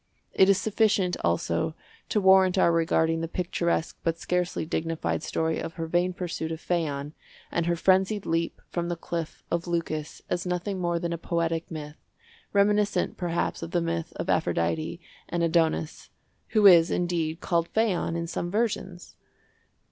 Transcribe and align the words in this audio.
It 0.33 0.49
is 0.49 0.57
sufficient, 0.57 1.15
also, 1.23 1.75
to 2.09 2.19
warrant 2.19 2.57
our 2.57 2.71
regarding 2.71 3.21
the 3.21 3.27
picturesque 3.27 3.99
but 4.03 4.17
scarcely 4.17 4.65
dignified 4.65 5.21
story 5.21 5.59
of 5.59 5.73
her 5.75 5.85
vain 5.85 6.11
pursuit 6.11 6.51
of 6.51 6.59
Phaon 6.59 7.13
and 7.51 7.67
her 7.67 7.75
frenzied 7.75 8.25
leap 8.25 8.59
from 8.71 8.89
the 8.89 8.95
Cliff 8.95 9.43
of 9.51 9.67
Leucas 9.67 10.23
as 10.27 10.43
nothing 10.43 10.79
more 10.81 10.97
than 10.97 11.13
a 11.13 11.19
poetic 11.19 11.69
myth, 11.69 11.97
reminiscent, 12.51 13.15
perhaps, 13.15 13.61
of 13.61 13.69
the 13.69 13.79
myth 13.81 14.11
of 14.15 14.27
Aphrodite 14.27 14.99
and 15.29 15.43
Adonis—who 15.43 16.65
is, 16.65 16.89
indeed, 16.89 17.39
called 17.39 17.67
Phaon 17.69 18.15
in 18.15 18.25
some 18.25 18.49
versions. 18.49 19.15